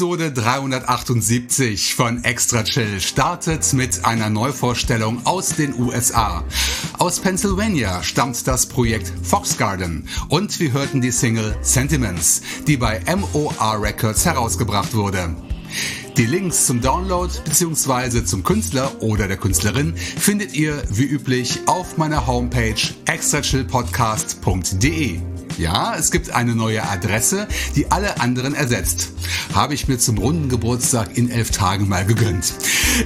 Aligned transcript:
Episode 0.00 0.32
378 0.32 1.94
von 1.94 2.24
Extra 2.24 2.64
Chill 2.64 3.02
startet 3.02 3.70
mit 3.74 4.06
einer 4.06 4.30
Neuvorstellung 4.30 5.26
aus 5.26 5.56
den 5.56 5.78
USA. 5.78 6.42
Aus 6.96 7.20
Pennsylvania 7.20 8.02
stammt 8.02 8.46
das 8.46 8.64
Projekt 8.64 9.12
Fox 9.22 9.58
Garden 9.58 10.08
und 10.30 10.58
wir 10.58 10.72
hörten 10.72 11.02
die 11.02 11.10
Single 11.10 11.54
Sentiments, 11.60 12.40
die 12.66 12.78
bei 12.78 13.02
MOR 13.14 13.76
Records 13.78 14.24
herausgebracht 14.24 14.94
wurde. 14.94 15.36
Die 16.16 16.24
Links 16.24 16.64
zum 16.64 16.80
Download 16.80 17.30
bzw. 17.44 18.24
zum 18.24 18.42
Künstler 18.42 19.02
oder 19.02 19.28
der 19.28 19.36
Künstlerin 19.36 19.94
findet 19.94 20.54
ihr 20.54 20.82
wie 20.88 21.04
üblich 21.04 21.60
auf 21.66 21.98
meiner 21.98 22.26
Homepage 22.26 22.80
extrachillpodcast.de. 23.04 25.20
Ja, 25.60 25.94
es 25.94 26.10
gibt 26.10 26.30
eine 26.30 26.54
neue 26.54 26.88
Adresse, 26.88 27.46
die 27.76 27.90
alle 27.90 28.18
anderen 28.18 28.54
ersetzt. 28.54 29.12
Habe 29.52 29.74
ich 29.74 29.88
mir 29.88 29.98
zum 29.98 30.16
runden 30.16 30.48
Geburtstag 30.48 31.18
in 31.18 31.30
elf 31.30 31.50
Tagen 31.50 31.86
mal 31.86 32.06
gegönnt. 32.06 32.54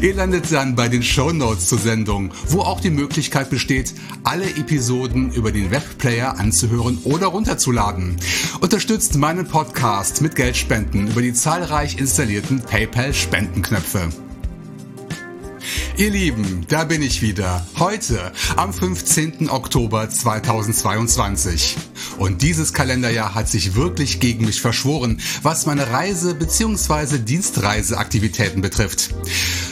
Ihr 0.00 0.14
landet 0.14 0.52
dann 0.52 0.76
bei 0.76 0.86
den 0.86 1.02
Show 1.02 1.32
Notes 1.32 1.66
zur 1.66 1.78
Sendung, 1.78 2.30
wo 2.46 2.60
auch 2.60 2.80
die 2.80 2.90
Möglichkeit 2.90 3.50
besteht, 3.50 3.92
alle 4.22 4.48
Episoden 4.48 5.32
über 5.32 5.50
den 5.50 5.72
Webplayer 5.72 6.38
anzuhören 6.38 6.98
oder 7.02 7.26
runterzuladen. 7.26 8.18
Unterstützt 8.60 9.16
meinen 9.16 9.48
Podcast 9.48 10.22
mit 10.22 10.36
Geldspenden 10.36 11.08
über 11.08 11.22
die 11.22 11.32
zahlreich 11.32 11.98
installierten 11.98 12.60
PayPal-Spendenknöpfe. 12.60 14.10
Ihr 15.96 16.10
Lieben, 16.10 16.66
da 16.68 16.82
bin 16.82 17.02
ich 17.02 17.22
wieder. 17.22 17.64
Heute, 17.78 18.32
am 18.56 18.72
15. 18.72 19.48
Oktober 19.48 20.10
2022. 20.10 21.76
Und 22.18 22.42
dieses 22.42 22.72
Kalenderjahr 22.72 23.36
hat 23.36 23.48
sich 23.48 23.76
wirklich 23.76 24.18
gegen 24.18 24.44
mich 24.44 24.60
verschworen, 24.60 25.20
was 25.42 25.66
meine 25.66 25.90
Reise- 25.90 26.34
bzw. 26.34 27.18
Dienstreiseaktivitäten 27.18 28.60
betrifft. 28.60 29.14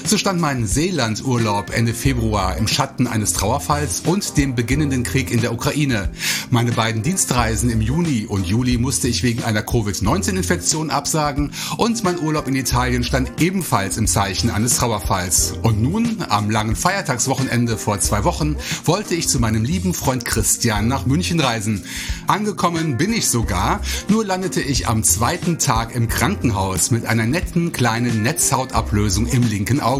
So 0.04 0.18
stand 0.18 0.40
mein 0.40 0.66
Seelandurlaub 0.66 1.70
Ende 1.70 1.94
Februar 1.94 2.56
im 2.56 2.66
Schatten 2.66 3.06
eines 3.06 3.32
Trauerfalls 3.34 4.02
und 4.04 4.36
dem 4.36 4.54
beginnenden 4.54 5.04
Krieg 5.04 5.30
in 5.30 5.40
der 5.40 5.54
Ukraine. 5.54 6.10
Meine 6.50 6.72
beiden 6.72 7.02
Dienstreisen 7.02 7.70
im 7.70 7.80
Juni 7.80 8.26
und 8.26 8.46
Juli 8.46 8.78
musste 8.78 9.06
ich 9.06 9.22
wegen 9.22 9.44
einer 9.44 9.62
Covid-19-Infektion 9.62 10.90
absagen 10.90 11.52
und 11.78 12.02
mein 12.02 12.18
Urlaub 12.18 12.48
in 12.48 12.56
Italien 12.56 13.04
stand 13.04 13.40
ebenfalls 13.40 13.96
im 13.96 14.06
Zeichen 14.06 14.50
eines 14.50 14.76
Trauerfalls. 14.76 15.54
Und 15.62 15.80
nun, 15.80 16.24
am 16.28 16.50
langen 16.50 16.76
Feiertagswochenende 16.76 17.78
vor 17.78 18.00
zwei 18.00 18.24
Wochen, 18.24 18.56
wollte 18.84 19.14
ich 19.14 19.28
zu 19.28 19.38
meinem 19.38 19.64
lieben 19.64 19.94
Freund 19.94 20.24
Christian 20.24 20.88
nach 20.88 21.06
München 21.06 21.40
reisen. 21.40 21.84
Angekommen 22.26 22.96
bin 22.96 23.12
ich 23.12 23.28
sogar, 23.28 23.80
nur 24.08 24.26
landete 24.26 24.60
ich 24.60 24.88
am 24.88 25.04
zweiten 25.04 25.58
Tag 25.58 25.94
im 25.94 26.08
Krankenhaus 26.08 26.90
mit 26.90 27.06
einer 27.06 27.26
netten 27.26 27.72
kleinen 27.72 28.22
Netzhautablösung 28.22 29.26
im 29.26 29.48
linken 29.48 29.80
Auge. 29.80 29.91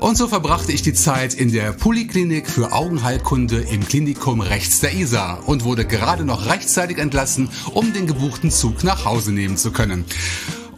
Und 0.00 0.16
so 0.16 0.26
verbrachte 0.26 0.72
ich 0.72 0.82
die 0.82 0.92
Zeit 0.92 1.34
in 1.34 1.52
der 1.52 1.72
Poliklinik 1.72 2.48
für 2.48 2.72
Augenheilkunde 2.72 3.60
im 3.60 3.86
Klinikum 3.86 4.40
rechts 4.40 4.80
der 4.80 4.92
Isar 4.92 5.46
und 5.46 5.64
wurde 5.64 5.84
gerade 5.84 6.24
noch 6.24 6.46
rechtzeitig 6.46 6.98
entlassen, 6.98 7.48
um 7.74 7.92
den 7.92 8.06
gebuchten 8.06 8.50
Zug 8.50 8.82
nach 8.82 9.04
Hause 9.04 9.32
nehmen 9.32 9.56
zu 9.56 9.70
können. 9.70 10.04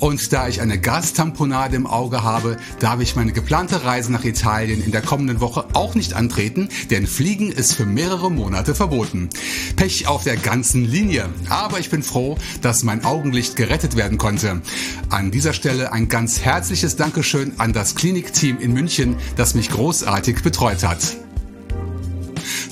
Und 0.01 0.33
da 0.33 0.49
ich 0.49 0.63
eine 0.63 0.79
Gastamponade 0.79 1.77
im 1.77 1.87
Auge 1.87 2.23
habe, 2.23 2.57
darf 2.79 3.01
ich 3.01 3.17
meine 3.17 3.33
geplante 3.33 3.85
Reise 3.85 4.11
nach 4.11 4.25
Italien 4.25 4.83
in 4.83 4.93
der 4.93 5.03
kommenden 5.03 5.41
Woche 5.41 5.67
auch 5.75 5.95
nicht 5.95 6.15
antreten, 6.15 6.71
denn 6.91 7.07
Fliegen 7.07 7.53
ist 7.53 7.75
für 7.75 7.85
mehrere 7.85 8.31
Monate 8.31 8.75
verboten. 8.75 9.29
Pech 9.77 10.09
auf 10.09 10.25
der 10.25 10.39
ganzen 10.39 10.85
Linie. 10.87 11.29
Aber 11.51 11.79
ich 11.79 11.91
bin 11.91 12.03
froh, 12.03 12.39
dass 12.63 12.83
mein 12.83 13.05
Augenlicht 13.05 13.57
gerettet 13.57 13.95
werden 13.95 14.17
konnte. 14.17 14.63
An 15.11 15.31
dieser 15.31 15.53
Stelle 15.53 15.93
ein 15.93 16.09
ganz 16.09 16.41
herzliches 16.41 16.97
Dankeschön 16.97 17.53
an 17.59 17.75
das 17.75 17.95
Klinikteam 17.95 18.59
in 18.59 18.73
München, 18.73 19.17
das 19.37 19.55
mich 19.55 19.69
großartig 19.69 20.43
betreut 20.43 20.83
hat. 20.83 20.99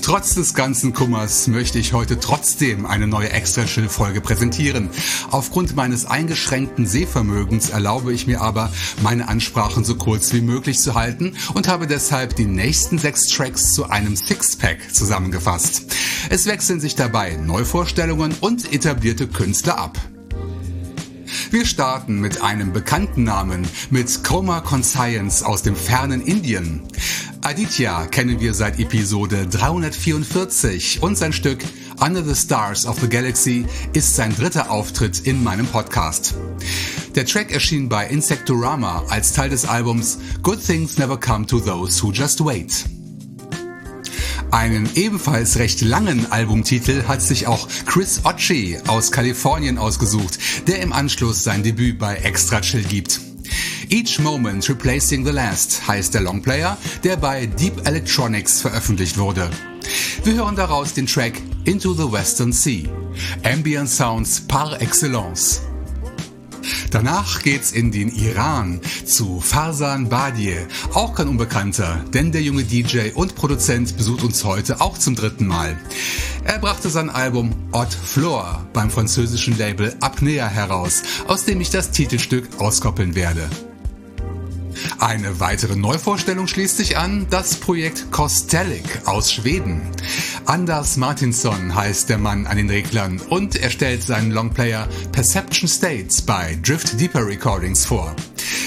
Trotz 0.08 0.34
des 0.34 0.54
ganzen 0.54 0.94
Kummers 0.94 1.48
möchte 1.48 1.78
ich 1.78 1.92
heute 1.92 2.18
trotzdem 2.18 2.86
eine 2.86 3.06
neue 3.06 3.28
Extra-Chill-Folge 3.28 4.22
präsentieren. 4.22 4.88
Aufgrund 5.30 5.76
meines 5.76 6.06
eingeschränkten 6.06 6.86
Sehvermögens 6.86 7.68
erlaube 7.68 8.14
ich 8.14 8.26
mir 8.26 8.40
aber, 8.40 8.72
meine 9.02 9.28
Ansprachen 9.28 9.84
so 9.84 9.96
kurz 9.96 10.32
wie 10.32 10.40
möglich 10.40 10.78
zu 10.78 10.94
halten 10.94 11.34
und 11.52 11.68
habe 11.68 11.86
deshalb 11.86 12.36
die 12.36 12.46
nächsten 12.46 12.96
sechs 12.96 13.26
Tracks 13.26 13.74
zu 13.74 13.90
einem 13.90 14.16
Sixpack 14.16 14.78
zusammengefasst. 14.94 15.94
Es 16.30 16.46
wechseln 16.46 16.80
sich 16.80 16.94
dabei 16.94 17.36
Neuvorstellungen 17.36 18.34
und 18.40 18.72
etablierte 18.72 19.28
Künstler 19.28 19.76
ab. 19.76 19.98
Wir 21.50 21.64
starten 21.64 22.20
mit 22.20 22.42
einem 22.42 22.72
bekannten 22.72 23.24
Namen, 23.24 23.66
mit 23.90 24.24
Chroma 24.24 24.60
Conscience 24.60 25.42
aus 25.42 25.62
dem 25.62 25.76
fernen 25.76 26.20
Indien. 26.20 26.82
Aditya 27.42 28.06
kennen 28.06 28.40
wir 28.40 28.54
seit 28.54 28.78
Episode 28.78 29.46
344 29.46 31.02
und 31.02 31.16
sein 31.16 31.32
Stück 31.32 31.64
Under 32.00 32.22
the 32.22 32.34
Stars 32.34 32.86
of 32.86 33.00
the 33.00 33.08
Galaxy 33.08 33.66
ist 33.92 34.16
sein 34.16 34.34
dritter 34.36 34.70
Auftritt 34.70 35.20
in 35.20 35.42
meinem 35.42 35.66
Podcast. 35.66 36.34
Der 37.14 37.26
Track 37.26 37.52
erschien 37.52 37.88
bei 37.88 38.06
Insectorama 38.06 39.04
als 39.08 39.32
Teil 39.32 39.50
des 39.50 39.64
Albums 39.64 40.18
Good 40.42 40.64
Things 40.64 40.98
Never 40.98 41.18
Come 41.18 41.46
to 41.46 41.58
Those 41.58 42.02
Who 42.02 42.12
Just 42.12 42.44
Wait. 42.44 42.97
Einen 44.50 44.88
ebenfalls 44.94 45.58
recht 45.58 45.82
langen 45.82 46.30
Albumtitel 46.32 47.04
hat 47.06 47.20
sich 47.20 47.46
auch 47.46 47.68
Chris 47.84 48.22
Occi 48.24 48.78
aus 48.86 49.12
Kalifornien 49.12 49.76
ausgesucht, 49.76 50.38
der 50.66 50.80
im 50.80 50.92
Anschluss 50.92 51.44
sein 51.44 51.62
Debüt 51.62 51.98
bei 51.98 52.16
Extra 52.16 52.60
Chill 52.62 52.82
gibt. 52.82 53.20
Each 53.90 54.18
Moment 54.18 54.66
Replacing 54.68 55.24
the 55.24 55.32
Last 55.32 55.86
heißt 55.86 56.14
der 56.14 56.22
Longplayer, 56.22 56.78
der 57.04 57.16
bei 57.16 57.46
Deep 57.46 57.86
Electronics 57.86 58.60
veröffentlicht 58.62 59.18
wurde. 59.18 59.50
Wir 60.24 60.34
hören 60.34 60.56
daraus 60.56 60.94
den 60.94 61.06
Track 61.06 61.34
Into 61.64 61.92
the 61.92 62.10
Western 62.10 62.52
Sea. 62.52 62.88
Ambient 63.42 63.88
Sounds 63.88 64.40
par 64.40 64.80
excellence. 64.80 65.67
Danach 66.90 67.42
geht's 67.42 67.72
in 67.72 67.90
den 67.92 68.08
Iran 68.08 68.80
zu 69.04 69.40
Farsan 69.40 70.08
Badie, 70.08 70.56
auch 70.94 71.14
kein 71.14 71.28
Unbekannter, 71.28 72.04
denn 72.14 72.32
der 72.32 72.42
junge 72.42 72.64
DJ 72.64 73.10
und 73.14 73.34
Produzent 73.34 73.96
besucht 73.96 74.22
uns 74.22 74.44
heute 74.44 74.80
auch 74.80 74.96
zum 74.96 75.14
dritten 75.14 75.46
Mal. 75.46 75.76
Er 76.44 76.58
brachte 76.58 76.88
sein 76.88 77.10
Album 77.10 77.54
Haute 77.72 77.96
Flore 77.96 78.66
beim 78.72 78.90
französischen 78.90 79.58
Label 79.58 79.94
Apnea 80.00 80.48
heraus, 80.48 81.02
aus 81.26 81.44
dem 81.44 81.60
ich 81.60 81.70
das 81.70 81.90
Titelstück 81.90 82.48
auskoppeln 82.58 83.14
werde. 83.14 83.48
Eine 85.00 85.38
weitere 85.38 85.76
Neuvorstellung 85.76 86.48
schließt 86.48 86.76
sich 86.76 86.98
an, 86.98 87.28
das 87.30 87.54
Projekt 87.54 88.10
Kostelic 88.10 89.02
aus 89.04 89.32
Schweden. 89.32 89.80
Anders 90.44 90.96
Martinsson 90.96 91.72
heißt 91.72 92.08
der 92.08 92.18
Mann 92.18 92.48
an 92.48 92.56
den 92.56 92.68
Reglern 92.68 93.20
und 93.28 93.54
er 93.54 93.70
stellt 93.70 94.02
seinen 94.02 94.32
Longplayer 94.32 94.88
Perception 95.12 95.68
States 95.68 96.20
bei 96.20 96.58
Drift 96.64 97.00
Deeper 97.00 97.24
Recordings 97.24 97.86
vor. 97.86 98.16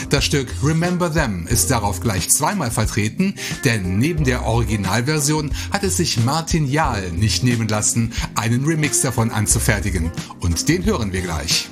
Das 0.10 0.24
Stück 0.24 0.48
Remember 0.63 1.12
Them 1.12 1.48
ist 1.48 1.69
darauf 1.69 2.00
gleich 2.00 2.30
zweimal 2.30 2.72
vertreten, 2.72 3.36
denn 3.66 3.98
neben 3.98 4.24
der 4.24 4.45
Originalversion 4.45 5.51
hat 5.72 5.83
es 5.83 5.98
sich 5.98 6.24
Martin 6.24 6.66
Jahl 6.66 7.12
nicht 7.12 7.44
nehmen 7.44 7.68
lassen, 7.68 8.13
einen 8.36 8.63
Remix 8.63 9.01
davon 9.01 9.31
anzufertigen. 9.31 10.12
Und 10.39 10.69
den 10.69 10.86
hören 10.86 11.12
wir 11.12 11.22
gleich 11.22 11.69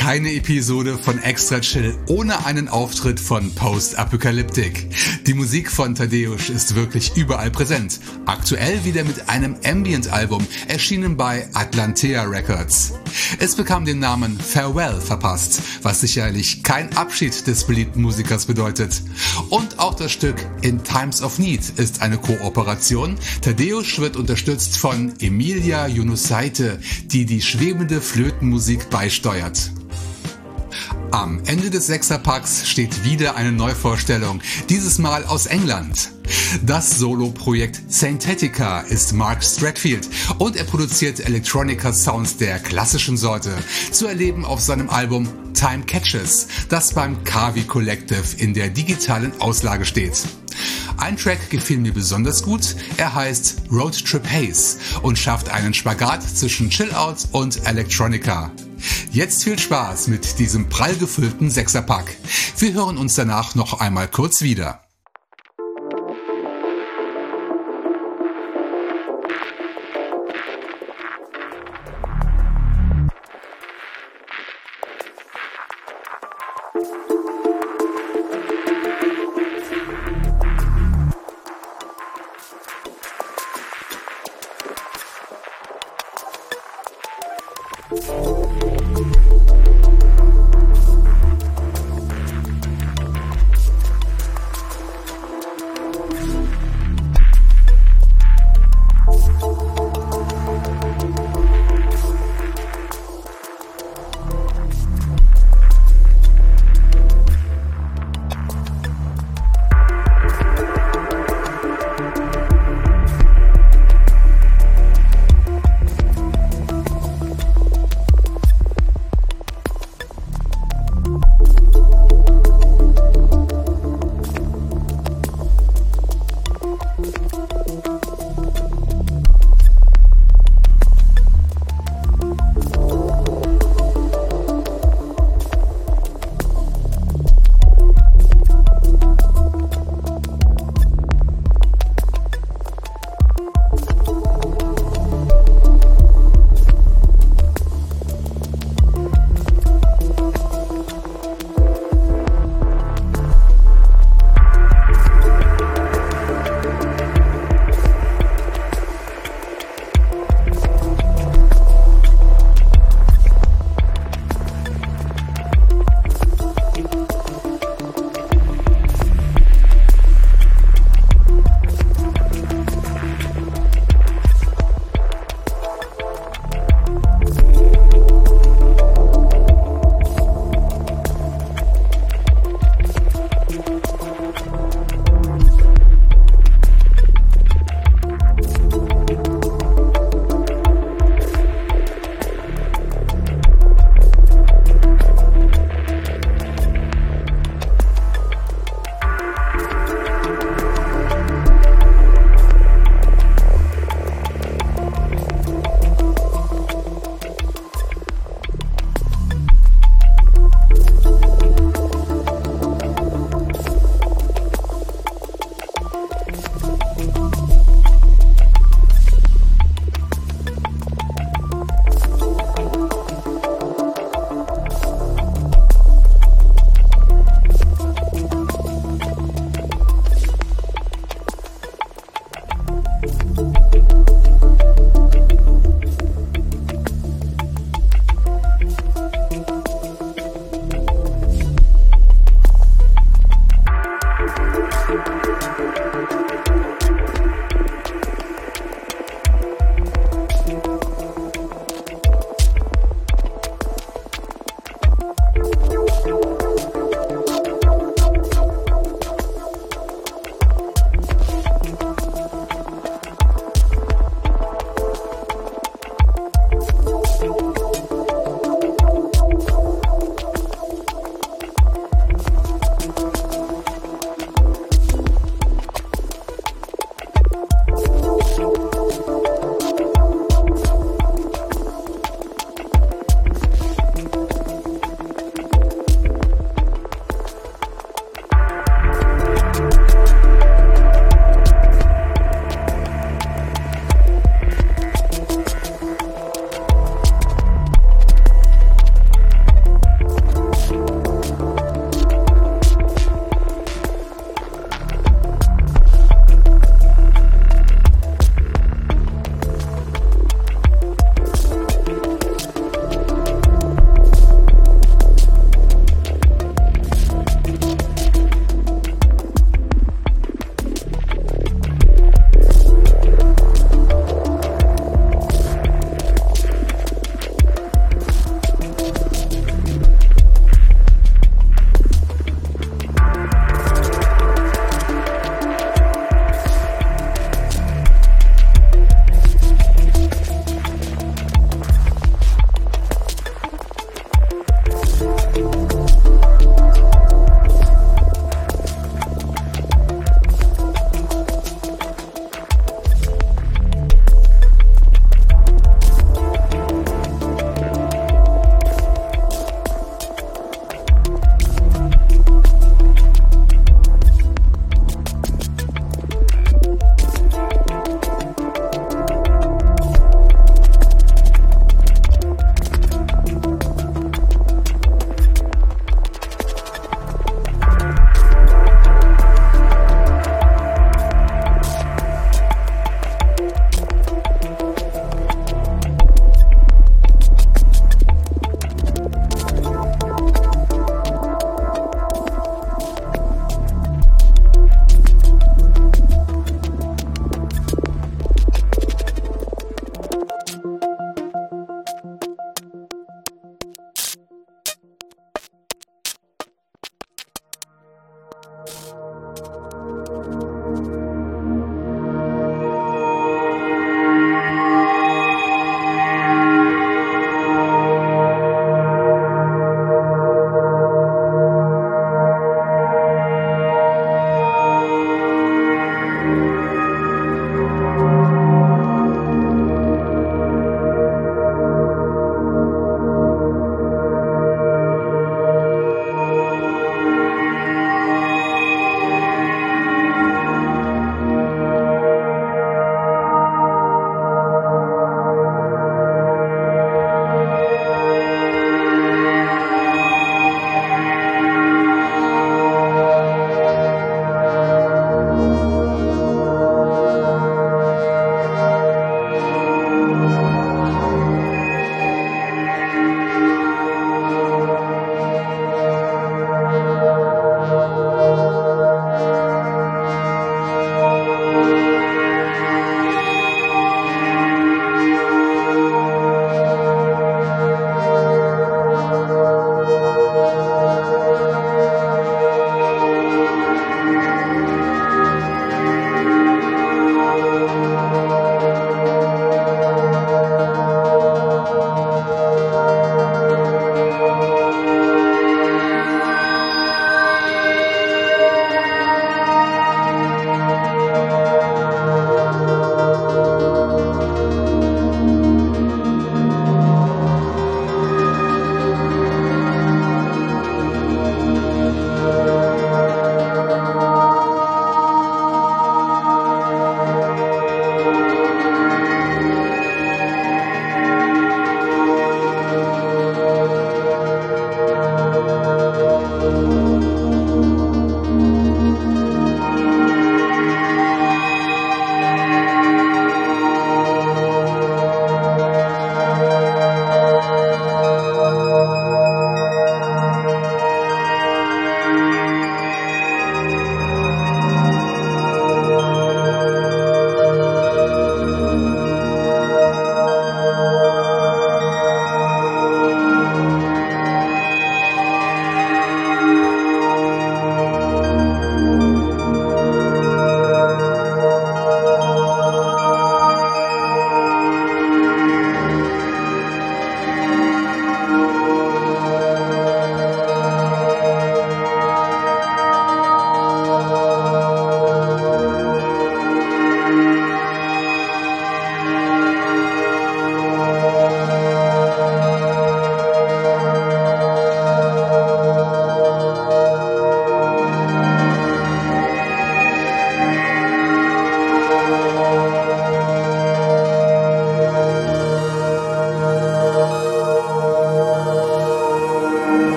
keine 0.00 0.32
Episode 0.32 0.96
von 0.96 1.18
Extra 1.18 1.60
Chill 1.60 1.94
ohne 2.08 2.46
einen 2.46 2.68
Auftritt 2.68 3.20
von 3.20 3.54
Post 3.54 3.98
Apocalyptic. 3.98 4.88
Die 5.26 5.34
Musik 5.34 5.70
von 5.70 5.94
Tadeusz 5.94 6.48
ist 6.48 6.74
wirklich 6.74 7.14
überall 7.16 7.50
präsent. 7.50 8.00
Aktuell 8.24 8.82
wieder 8.86 9.04
mit 9.04 9.28
einem 9.28 9.56
Ambient-Album, 9.62 10.46
erschienen 10.68 11.18
bei 11.18 11.46
Atlantea 11.52 12.22
Records. 12.22 12.94
Es 13.38 13.56
bekam 13.56 13.84
den 13.84 13.98
Namen 13.98 14.40
Farewell 14.40 15.02
verpasst, 15.02 15.60
was 15.82 16.00
sicherlich 16.00 16.62
kein 16.62 16.96
Abschied 16.96 17.46
des 17.46 17.64
beliebten 17.64 18.00
Musikers 18.00 18.46
bedeutet. 18.46 19.02
Und 19.50 19.78
auch 19.78 19.94
das 19.94 20.12
Stück 20.12 20.36
In 20.62 20.82
Times 20.82 21.22
of 21.22 21.38
Need 21.38 21.60
ist 21.76 22.00
eine 22.00 22.16
Kooperation. 22.16 23.18
Tadeusz 23.42 23.98
wird 23.98 24.16
unterstützt 24.16 24.78
von 24.78 25.12
Emilia 25.20 25.86
Yunusaite, 25.86 26.80
die 27.04 27.26
die 27.26 27.42
schwebende 27.42 28.00
Flötenmusik 28.00 28.88
beisteuert. 28.88 29.70
Am 31.10 31.40
Ende 31.46 31.70
des 31.70 31.86
Sechserpacks 31.86 32.68
steht 32.68 33.04
wieder 33.04 33.36
eine 33.36 33.52
Neuvorstellung, 33.52 34.40
dieses 34.68 34.98
Mal 34.98 35.24
aus 35.24 35.46
England. 35.46 36.12
Das 36.64 36.98
Solo-Projekt 36.98 37.80
Saintetica 37.88 38.80
ist 38.80 39.12
Mark 39.12 39.42
Stratfield 39.42 40.08
und 40.38 40.56
er 40.56 40.64
produziert 40.64 41.20
Electronica 41.20 41.92
Sounds 41.92 42.36
der 42.36 42.58
klassischen 42.58 43.16
Sorte, 43.16 43.52
zu 43.90 44.06
erleben 44.06 44.44
auf 44.44 44.60
seinem 44.60 44.88
Album 44.90 45.28
Time 45.54 45.84
Catches, 45.86 46.46
das 46.68 46.94
beim 46.94 47.22
Kavi 47.24 47.62
Collective 47.62 48.36
in 48.38 48.54
der 48.54 48.68
digitalen 48.68 49.32
Auslage 49.40 49.84
steht. 49.84 50.22
Ein 50.96 51.16
Track 51.16 51.50
gefiel 51.50 51.78
mir 51.78 51.92
besonders 51.92 52.42
gut, 52.42 52.76
er 52.96 53.14
heißt 53.14 53.62
Road 53.72 54.04
Trip 54.04 54.26
Haze 54.26 54.78
und 55.02 55.18
schafft 55.18 55.48
einen 55.48 55.72
Spagat 55.72 56.22
zwischen 56.22 56.68
Chill-Out 56.70 57.28
und 57.32 57.66
Electronica. 57.66 58.52
Jetzt 59.10 59.44
viel 59.44 59.58
Spaß 59.58 60.08
mit 60.08 60.38
diesem 60.38 60.68
prall 60.68 60.96
gefüllten 60.96 61.50
Sechserpack. 61.50 62.16
Wir 62.58 62.72
hören 62.72 62.98
uns 62.98 63.14
danach 63.14 63.54
noch 63.54 63.80
einmal 63.80 64.08
kurz 64.08 64.42
wieder. 64.42 64.80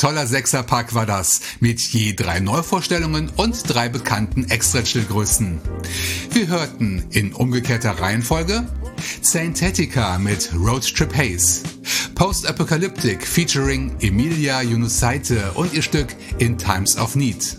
Toller 0.00 0.26
Sechserpack 0.26 0.94
war 0.94 1.04
das, 1.04 1.40
mit 1.60 1.78
je 1.78 2.14
drei 2.14 2.40
Neuvorstellungen 2.40 3.30
und 3.36 3.62
drei 3.66 3.90
bekannten 3.90 4.48
Extra-Chill-Größen. 4.48 5.60
Wir 6.32 6.46
hörten 6.48 7.04
in 7.10 7.34
umgekehrter 7.34 8.00
Reihenfolge 8.00 8.66
Saintetica 9.20 10.18
mit 10.18 10.50
Road 10.54 10.86
Trip 10.94 11.14
Haze, 11.14 11.62
Post-Apocalyptic 12.14 13.26
featuring 13.26 13.94
Emilia 14.00 14.62
Junusaite 14.62 15.52
und 15.52 15.74
ihr 15.74 15.82
Stück 15.82 16.16
In 16.38 16.56
Times 16.56 16.96
of 16.96 17.14
Need. 17.14 17.58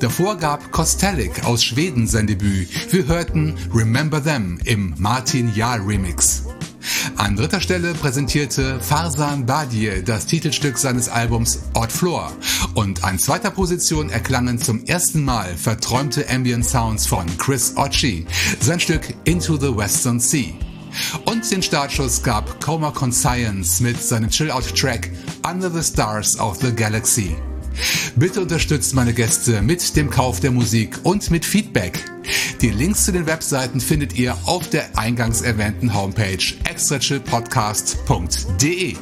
Davor 0.00 0.36
gab 0.36 0.72
Kostelic 0.72 1.44
aus 1.44 1.62
Schweden 1.62 2.08
sein 2.08 2.26
Debüt. 2.26 2.92
Wir 2.92 3.06
hörten 3.06 3.56
Remember 3.72 4.22
Them 4.22 4.58
im 4.64 4.94
Martin 4.98 5.54
Jahr 5.54 5.78
Remix. 5.86 6.47
An 7.18 7.34
dritter 7.34 7.60
Stelle 7.60 7.94
präsentierte 7.94 8.78
Farsan 8.80 9.44
Badie 9.44 10.04
das 10.04 10.26
Titelstück 10.26 10.78
seines 10.78 11.08
Albums 11.08 11.64
Odd 11.74 11.92
Floor 11.92 12.32
und 12.74 13.02
an 13.02 13.18
zweiter 13.18 13.50
Position 13.50 14.08
erklangen 14.08 14.58
zum 14.58 14.84
ersten 14.84 15.24
Mal 15.24 15.56
verträumte 15.56 16.30
Ambient 16.30 16.64
Sounds 16.64 17.06
von 17.06 17.26
Chris 17.36 17.74
Occi, 17.76 18.24
sein 18.60 18.78
Stück 18.78 19.14
Into 19.24 19.56
the 19.56 19.76
Western 19.76 20.20
Sea. 20.20 20.52
Und 21.24 21.50
den 21.50 21.62
Startschuss 21.62 22.22
gab 22.22 22.60
Coma 22.64 22.92
Conscience 22.92 23.80
mit 23.80 24.00
seinem 24.00 24.30
Chill-Out-Track 24.30 25.10
Under 25.44 25.70
the 25.70 25.82
Stars 25.82 26.38
of 26.38 26.58
the 26.60 26.72
Galaxy. 26.72 27.36
Bitte 28.16 28.40
unterstützt 28.40 28.94
meine 28.94 29.12
Gäste 29.12 29.60
mit 29.62 29.96
dem 29.96 30.10
Kauf 30.10 30.40
der 30.40 30.50
Musik 30.50 30.98
und 31.02 31.30
mit 31.30 31.44
Feedback. 31.44 32.02
Die 32.60 32.70
Links 32.70 33.04
zu 33.04 33.12
den 33.12 33.26
Webseiten 33.26 33.80
findet 33.80 34.18
ihr 34.18 34.36
auf 34.44 34.68
der 34.70 34.98
eingangs 34.98 35.42
erwähnten 35.42 35.94
Homepage 35.94 36.42
extrachillpodcast.de. 36.64 38.96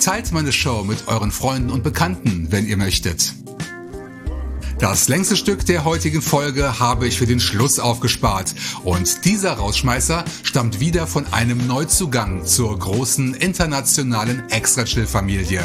Teilt 0.00 0.32
meine 0.32 0.52
Show 0.52 0.84
mit 0.84 1.08
euren 1.08 1.30
Freunden 1.30 1.70
und 1.70 1.82
Bekannten, 1.82 2.48
wenn 2.50 2.66
ihr 2.66 2.76
möchtet. 2.76 3.32
Das 4.78 5.08
längste 5.08 5.36
Stück 5.36 5.64
der 5.64 5.84
heutigen 5.84 6.20
Folge 6.20 6.78
habe 6.78 7.06
ich 7.06 7.16
für 7.16 7.26
den 7.26 7.40
Schluss 7.40 7.78
aufgespart 7.78 8.54
und 8.82 9.24
dieser 9.24 9.52
Rausschmeißer 9.52 10.24
stammt 10.42 10.80
wieder 10.80 11.06
von 11.06 11.32
einem 11.32 11.66
Neuzugang 11.66 12.44
zur 12.44 12.78
großen 12.78 13.34
internationalen 13.34 14.42
Extra-Chill-Familie. 14.50 15.62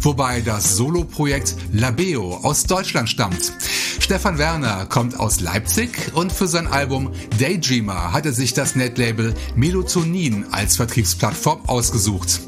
Wobei 0.00 0.40
das 0.40 0.76
Solo-Projekt 0.76 1.54
Labeo 1.72 2.36
aus 2.42 2.64
Deutschland 2.64 3.08
stammt. 3.08 3.52
Stefan 4.00 4.38
Werner 4.38 4.86
kommt 4.86 5.18
aus 5.18 5.40
Leipzig 5.40 6.12
und 6.14 6.32
für 6.32 6.46
sein 6.46 6.68
Album 6.68 7.10
Daydreamer 7.40 8.12
hat 8.12 8.24
er 8.26 8.32
sich 8.32 8.54
das 8.54 8.76
Netlabel 8.76 9.34
Melatonin 9.56 10.46
als 10.52 10.76
Vertriebsplattform 10.76 11.62
ausgesucht. 11.66 12.40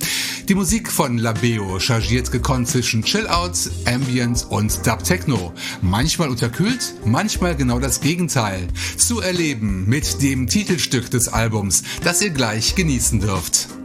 Die 0.48 0.54
Musik 0.54 0.90
von 0.90 1.18
Labeo 1.18 1.78
chargiert 1.78 2.32
gekonnt 2.32 2.68
zwischen 2.68 3.02
Chill-Out, 3.02 3.70
Ambient 3.84 4.46
und 4.48 4.86
Dub 4.86 5.04
Techno. 5.04 5.52
Manchmal 5.82 6.30
unterkühlt, 6.30 6.94
manchmal 7.04 7.54
genau 7.54 7.78
das 7.78 8.00
Gegenteil. 8.00 8.66
Zu 8.96 9.20
erleben 9.20 9.84
mit 9.86 10.22
dem 10.22 10.46
Titelstück 10.46 11.10
des 11.10 11.28
Albums, 11.28 11.82
das 12.02 12.22
ihr 12.22 12.30
gleich 12.30 12.74
genießen 12.76 13.20
dürft. 13.20 13.77